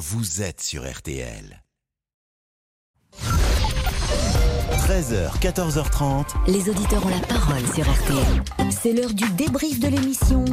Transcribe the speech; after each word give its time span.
vous 0.00 0.40
êtes 0.40 0.62
sur 0.62 0.90
RTL. 0.90 1.62
13h, 4.72 5.38
14h30. 5.42 6.24
Les 6.46 6.70
auditeurs 6.70 7.04
ont 7.04 7.10
la 7.10 7.18
parole 7.18 7.66
sur 7.74 7.84
RTL. 7.84 8.70
C'est 8.70 8.94
l'heure 8.94 9.12
du 9.12 9.28
débrief 9.32 9.78
de 9.78 9.88
l'émission 9.88 10.46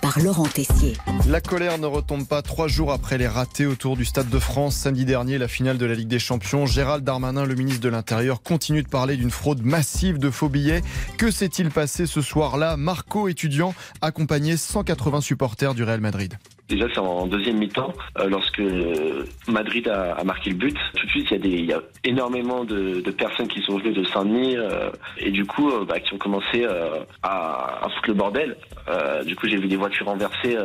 par 0.00 0.18
Laurent 0.20 0.46
Tessier. 0.46 0.96
La 1.28 1.42
colère 1.42 1.76
ne 1.76 1.84
retombe 1.84 2.26
pas 2.26 2.40
trois 2.40 2.68
jours 2.68 2.90
après 2.90 3.18
les 3.18 3.28
ratés 3.28 3.66
autour 3.66 3.98
du 3.98 4.06
Stade 4.06 4.30
de 4.30 4.38
France. 4.38 4.76
Samedi 4.76 5.04
dernier, 5.04 5.36
la 5.36 5.48
finale 5.48 5.76
de 5.76 5.84
la 5.84 5.94
Ligue 5.94 6.08
des 6.08 6.18
Champions. 6.18 6.64
Gérald 6.64 7.04
Darmanin, 7.04 7.44
le 7.44 7.54
ministre 7.54 7.82
de 7.82 7.90
l'Intérieur, 7.90 8.42
continue 8.42 8.82
de 8.82 8.88
parler 8.88 9.18
d'une 9.18 9.30
fraude 9.30 9.60
massive 9.60 10.18
de 10.18 10.30
faux 10.30 10.48
billets. 10.48 10.82
Que 11.18 11.30
s'est-il 11.30 11.70
passé 11.70 12.06
ce 12.06 12.22
soir-là? 12.22 12.78
Marco, 12.78 13.28
étudiant, 13.28 13.74
accompagné 14.00 14.56
180 14.56 15.20
supporters 15.20 15.74
du 15.74 15.84
Real 15.84 16.00
Madrid. 16.00 16.38
Déjà, 16.68 16.86
c'est 16.92 16.98
en 16.98 17.26
deuxième 17.26 17.56
mi-temps, 17.56 17.94
euh, 18.18 18.28
lorsque 18.28 18.60
Madrid 19.48 19.88
a, 19.88 20.12
a, 20.12 20.24
marqué 20.24 20.50
le 20.50 20.56
but. 20.56 20.76
Tout 20.96 21.06
de 21.06 21.10
suite, 21.10 21.28
il 21.30 21.32
y 21.32 21.36
a, 21.36 21.38
des, 21.38 21.48
il 21.48 21.64
y 21.64 21.72
a 21.72 21.80
énormément 22.04 22.64
de, 22.64 23.00
de, 23.00 23.10
personnes 23.10 23.48
qui 23.48 23.62
sont 23.62 23.78
venues 23.78 23.94
de 23.94 24.04
Saint-Denis 24.04 24.58
euh, 24.58 24.90
et 25.16 25.30
du 25.30 25.46
coup, 25.46 25.70
euh, 25.70 25.86
bah, 25.86 25.98
qui 25.98 26.12
ont 26.12 26.18
commencé 26.18 26.64
euh, 26.64 27.00
à, 27.22 27.86
à, 27.86 27.88
foutre 27.88 28.08
le 28.08 28.14
bordel. 28.14 28.56
Euh, 28.86 29.24
du 29.24 29.34
coup, 29.34 29.48
j'ai 29.48 29.56
vu 29.56 29.66
des 29.66 29.76
voitures 29.76 30.06
renversées 30.06 30.58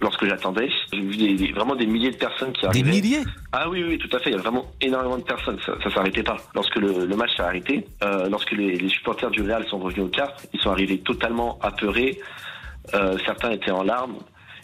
lorsque 0.00 0.24
j'attendais. 0.24 0.70
J'ai 0.90 1.00
vu 1.00 1.16
des, 1.16 1.34
des, 1.34 1.52
vraiment 1.52 1.76
des 1.76 1.86
milliers 1.86 2.12
de 2.12 2.16
personnes 2.16 2.52
qui 2.52 2.64
arrivaient. 2.64 2.90
Des 2.90 3.02
milliers? 3.02 3.24
Ah 3.52 3.68
oui, 3.68 3.84
oui, 3.86 3.98
tout 3.98 4.14
à 4.16 4.20
fait. 4.20 4.30
Il 4.30 4.36
y 4.36 4.38
a 4.38 4.42
vraiment 4.42 4.64
énormément 4.80 5.18
de 5.18 5.24
personnes. 5.24 5.58
Ça, 5.66 5.74
ça 5.84 5.90
s'arrêtait 5.90 6.22
pas. 6.22 6.38
Lorsque 6.54 6.76
le, 6.76 7.04
le 7.04 7.16
match 7.16 7.36
s'est 7.36 7.42
arrêté, 7.42 7.86
lorsque 8.30 8.52
les, 8.52 8.76
les, 8.76 8.88
supporters 8.88 9.30
du 9.30 9.42
Real 9.42 9.66
sont 9.68 9.78
revenus 9.78 10.06
au 10.06 10.08
car, 10.08 10.32
ils 10.54 10.60
sont 10.60 10.70
arrivés 10.70 10.98
totalement 10.98 11.58
apeurés. 11.60 12.18
certains 13.26 13.50
étaient 13.50 13.70
en 13.70 13.82
larmes 13.82 14.16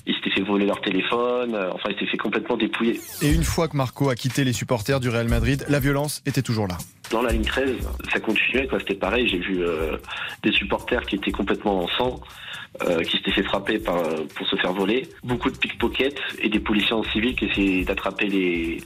ils 0.07 0.15
s'étaient 0.15 0.31
fait 0.31 0.43
voler 0.43 0.67
leur 0.67 0.81
téléphone, 0.81 1.55
euh, 1.55 1.71
enfin 1.73 1.91
ils 1.91 1.95
s'étaient 1.95 2.11
fait 2.13 2.17
complètement 2.17 2.57
dépouiller. 2.57 3.01
Et 3.23 3.33
une 3.33 3.45
fois 3.45 3.69
que 3.69 3.77
Marco 3.77 4.11
a 4.11 4.15
quitté 4.15 4.45
les 4.45 4.53
supporters 4.53 5.01
du 5.01 5.09
Real 5.09 5.29
Madrid, 5.29 5.65
la 5.69 5.81
violence 5.81 6.23
était 6.27 6.43
toujours 6.43 6.67
là. 6.67 6.79
Dans 7.11 7.23
la 7.23 7.33
ligne 7.33 7.45
13, 7.45 7.77
ça 8.13 8.21
continuait, 8.21 8.67
quoi. 8.67 8.79
C'était 8.79 8.95
pareil. 8.95 9.29
J'ai 9.29 9.39
vu 9.39 9.63
euh, 9.63 9.97
des 10.43 10.53
supporters 10.53 11.03
qui 11.03 11.17
étaient 11.17 11.31
complètement 11.31 11.85
en 11.85 11.89
sang, 11.89 12.21
euh, 12.83 13.03
qui 13.03 13.19
s'étaient 13.19 13.33
fait 13.33 13.43
frapper 13.43 13.79
par, 13.79 14.03
pour 14.35 14.47
se 14.47 14.57
faire 14.57 14.73
voler. 14.73 15.09
Beaucoup 15.23 15.51
de 15.51 15.57
pickpockets 15.57 16.19
et 16.41 16.49
des 16.49 16.61
policiers 16.61 16.95
en 16.95 17.05
civil 17.05 17.37
qui 17.37 17.45
essayaient 17.45 17.85
d'attraper 17.85 18.29
les 18.29 18.79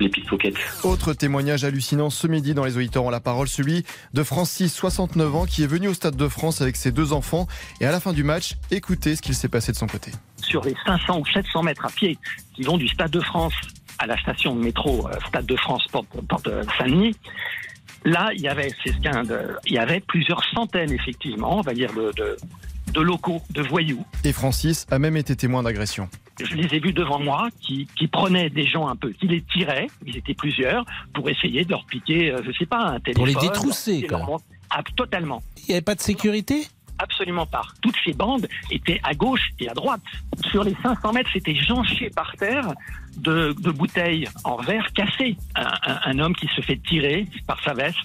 les 0.00 0.08
pickpockets. 0.08 0.54
Autre 0.82 1.12
témoignage 1.12 1.64
hallucinant 1.64 2.10
ce 2.10 2.26
midi 2.26 2.54
dans 2.54 2.64
les 2.64 2.76
auditeurs 2.76 3.04
ont 3.04 3.10
la 3.10 3.20
parole, 3.20 3.48
celui 3.48 3.84
de 4.14 4.22
Francis, 4.22 4.74
69 4.74 5.34
ans, 5.36 5.46
qui 5.46 5.62
est 5.62 5.66
venu 5.66 5.88
au 5.88 5.94
Stade 5.94 6.16
de 6.16 6.28
France 6.28 6.60
avec 6.62 6.76
ses 6.76 6.90
deux 6.90 7.12
enfants. 7.12 7.46
Et 7.80 7.86
à 7.86 7.92
la 7.92 8.00
fin 8.00 8.12
du 8.12 8.24
match, 8.24 8.56
écoutez 8.70 9.14
ce 9.14 9.22
qu'il 9.22 9.34
s'est 9.34 9.48
passé 9.48 9.72
de 9.72 9.76
son 9.76 9.86
côté. 9.86 10.10
Sur 10.50 10.64
les 10.64 10.74
500 10.84 11.20
ou 11.20 11.26
700 11.26 11.62
mètres 11.62 11.86
à 11.86 11.90
pied 11.90 12.18
qui 12.54 12.62
vont 12.62 12.76
du 12.76 12.88
Stade 12.88 13.10
de 13.10 13.20
France 13.20 13.54
à 13.98 14.06
la 14.06 14.18
station 14.18 14.54
de 14.54 14.60
métro 14.62 15.06
euh, 15.06 15.12
Stade 15.28 15.46
de 15.46 15.56
France 15.56 15.86
porte, 15.92 16.08
Saint-Denis, 16.78 17.14
là, 18.04 18.30
il 18.34 18.40
y 18.40 18.48
avait, 18.48 18.70
c'est 18.82 18.92
ce 18.92 19.58
il 19.66 19.72
y 19.72 19.78
avait 19.78 20.00
plusieurs 20.00 20.42
centaines, 20.52 20.92
effectivement, 20.92 21.58
on 21.58 21.60
va 21.60 21.72
dire, 21.72 21.92
de, 21.92 22.12
de, 22.16 22.36
de 22.92 23.00
locaux, 23.00 23.42
de 23.50 23.62
voyous. 23.62 24.04
Et 24.24 24.32
Francis 24.32 24.86
a 24.90 24.98
même 24.98 25.16
été 25.16 25.36
témoin 25.36 25.62
d'agression 25.62 26.08
je 26.42 26.54
les 26.54 26.74
ai 26.74 26.80
vus 26.80 26.94
devant 26.94 27.18
moi 27.18 27.48
qui, 27.60 27.86
qui, 27.98 28.08
prenaient 28.08 28.48
des 28.48 28.66
gens 28.66 28.88
un 28.88 28.96
peu, 28.96 29.10
qui 29.10 29.28
les 29.28 29.42
tiraient, 29.42 29.88
ils 30.06 30.16
étaient 30.16 30.32
plusieurs, 30.32 30.84
pour 31.12 31.28
essayer 31.28 31.64
de 31.64 31.70
leur 31.70 31.84
piquer, 31.84 32.34
je 32.42 32.52
sais 32.52 32.64
pas, 32.64 32.78
un 32.78 33.00
téléphone. 33.00 33.32
Pour 33.32 33.42
les 33.42 33.48
détrousser, 33.48 34.06
quoi. 34.06 34.38
Ah, 34.70 34.82
totalement. 34.96 35.42
Il 35.56 35.66
n'y 35.68 35.74
avait 35.74 35.82
pas 35.82 35.96
de 35.96 36.00
sécurité? 36.00 36.66
Absolument 37.02 37.46
pas. 37.46 37.62
Toutes 37.80 37.96
ces 38.04 38.12
bandes 38.12 38.46
étaient 38.70 39.00
à 39.02 39.14
gauche 39.14 39.50
et 39.58 39.68
à 39.68 39.74
droite. 39.74 40.02
Sur 40.50 40.64
les 40.64 40.76
500 40.82 41.12
mètres, 41.12 41.30
c'était 41.32 41.54
jonché 41.54 42.10
par 42.10 42.32
terre 42.36 42.74
de, 43.16 43.54
de, 43.58 43.70
bouteilles 43.70 44.28
en 44.44 44.56
verre 44.56 44.86
cassées. 44.92 45.36
Un, 45.54 46.18
homme 46.18 46.34
qui 46.36 46.46
se 46.54 46.60
fait 46.60 46.76
tirer 46.76 47.26
par 47.46 47.62
sa 47.64 47.72
veste 47.72 47.96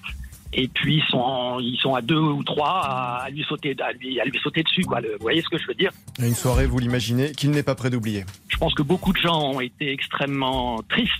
et 0.53 0.69
puis 0.69 0.97
ils 0.97 1.11
sont, 1.11 1.59
ils 1.59 1.77
sont 1.77 1.95
à 1.95 2.01
deux 2.01 2.17
ou 2.17 2.41
trois 2.43 2.79
à 3.25 3.29
lui 3.29 3.43
sauter, 3.43 3.75
à 3.81 3.91
lui, 3.91 4.19
à 4.21 4.23
lui 4.23 4.39
sauter 4.39 4.63
dessus. 4.63 4.83
Vous 4.83 4.95
voyez 5.19 5.41
ce 5.41 5.49
que 5.49 5.57
je 5.57 5.67
veux 5.67 5.73
dire? 5.73 5.91
Une 6.19 6.33
soirée, 6.33 6.65
vous 6.65 6.79
l'imaginez, 6.79 7.33
qu'il 7.33 7.51
n'est 7.51 7.63
pas 7.63 7.75
prêt 7.75 7.89
d'oublier. 7.89 8.23
Je 8.55 8.59
pense 8.61 8.73
que 8.73 8.83
beaucoup 8.83 9.11
de 9.11 9.17
gens 9.17 9.51
ont 9.51 9.59
été 9.59 9.91
extrêmement 9.91 10.81
tristes 10.87 11.11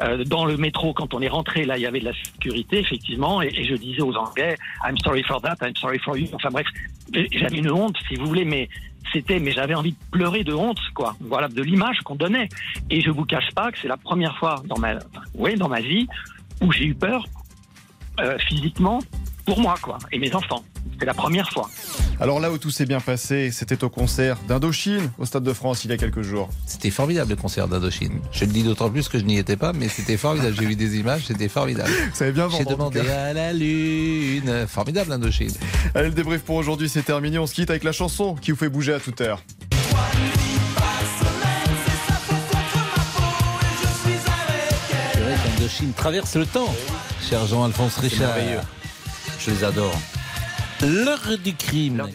euh, 0.00 0.22
dans 0.22 0.44
le 0.44 0.56
métro 0.56 0.94
quand 0.94 1.12
on 1.12 1.20
est 1.20 1.28
rentré. 1.28 1.64
Là, 1.64 1.76
il 1.76 1.80
y 1.80 1.86
avait 1.86 1.98
de 1.98 2.04
la 2.04 2.12
sécurité 2.12 2.78
effectivement, 2.78 3.42
et, 3.42 3.64
je 3.64 3.74
disais 3.74 4.00
aux 4.00 4.14
Anglais, 4.14 4.56
I'm 4.86 4.96
sorry 4.98 5.24
for 5.24 5.42
that, 5.42 5.56
I'm 5.60 5.74
sorry 5.74 5.98
for 5.98 6.16
you. 6.16 6.28
Enfin 6.32 6.50
bref, 6.52 6.68
j'avais 7.12 7.58
une 7.58 7.72
honte, 7.72 7.96
si 8.06 8.14
vous 8.14 8.26
voulez, 8.26 8.44
mais 8.44 8.68
c'était, 9.12 9.40
mais 9.40 9.50
j'avais 9.50 9.74
envie 9.74 9.90
de 9.90 9.98
pleurer 10.12 10.44
de 10.44 10.54
honte, 10.54 10.78
quoi. 10.94 11.16
Voilà, 11.20 11.48
de 11.48 11.62
l'image 11.62 11.98
qu'on 12.04 12.14
donnait. 12.14 12.48
Et 12.90 13.00
je 13.00 13.10
vous 13.10 13.24
cache 13.24 13.50
pas 13.56 13.72
que 13.72 13.78
c'est 13.80 13.88
la 13.88 13.96
première 13.96 14.38
fois 14.38 14.62
dans 14.66 14.78
ma, 14.78 15.00
oui, 15.34 15.56
dans 15.56 15.68
ma 15.68 15.80
vie 15.80 16.06
où 16.62 16.70
j'ai 16.70 16.84
eu 16.84 16.94
peur 16.94 17.24
euh, 18.20 18.38
physiquement 18.38 19.00
pour 19.48 19.60
moi, 19.60 19.74
quoi, 19.80 19.98
et 20.12 20.18
mes 20.18 20.34
enfants. 20.34 20.62
C'est 20.98 21.06
la 21.06 21.14
première 21.14 21.50
fois. 21.50 21.70
Alors 22.20 22.38
là 22.38 22.50
où 22.50 22.58
tout 22.58 22.70
s'est 22.70 22.84
bien 22.84 23.00
passé, 23.00 23.50
c'était 23.50 23.82
au 23.82 23.88
concert 23.88 24.36
d'Indochine 24.46 25.10
au 25.16 25.24
Stade 25.24 25.44
de 25.44 25.52
France 25.54 25.84
il 25.84 25.90
y 25.90 25.94
a 25.94 25.96
quelques 25.96 26.20
jours. 26.20 26.50
C'était 26.66 26.90
formidable 26.90 27.30
le 27.30 27.36
concert 27.36 27.66
d'Indochine. 27.66 28.20
Je 28.30 28.44
le 28.44 28.52
dis 28.52 28.62
d'autant 28.62 28.90
plus 28.90 29.08
que 29.08 29.18
je 29.18 29.24
n'y 29.24 29.38
étais 29.38 29.56
pas, 29.56 29.72
mais 29.72 29.88
c'était 29.88 30.18
formidable. 30.18 30.54
J'ai 30.58 30.66
vu 30.66 30.76
des 30.76 30.98
images, 30.98 31.24
c'était 31.26 31.48
formidable. 31.48 31.90
Ça 32.12 32.24
avait 32.24 32.32
bien 32.32 32.48
J'ai 32.50 32.64
demandé 32.64 33.00
à 33.00 33.32
la 33.32 33.54
lune. 33.54 34.66
Formidable 34.66 35.12
Indochine. 35.12 35.54
Allez, 35.94 36.08
le 36.08 36.14
débrief 36.14 36.42
pour 36.42 36.56
aujourd'hui, 36.56 36.90
c'est 36.90 37.04
terminé. 37.04 37.38
On 37.38 37.46
se 37.46 37.54
quitte 37.54 37.70
avec 37.70 37.84
la 37.84 37.92
chanson 37.92 38.34
qui 38.34 38.50
vous 38.50 38.58
fait 38.58 38.68
bouger 38.68 38.92
à 38.92 39.00
toute 39.00 39.20
heure. 39.22 39.40
C'est 45.12 45.20
vrai 45.20 45.34
qu'Indochine 45.42 45.92
traverse 45.94 46.36
le 46.36 46.44
temps 46.44 46.74
cher 47.28 47.46
Jean-Alphonse 47.46 47.98
Richard. 47.98 48.36
Je 49.38 49.50
les 49.50 49.64
adore. 49.64 49.96
L'heure 50.82 51.38
du 51.42 51.54
crime. 51.54 52.08